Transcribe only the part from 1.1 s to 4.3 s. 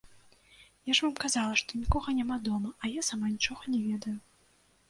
казала, што нікога няма дома, а я сама нічога не ведаю.